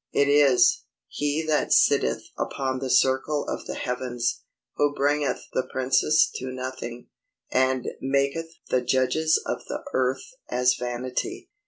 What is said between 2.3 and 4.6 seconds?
upon the circle of the heavens,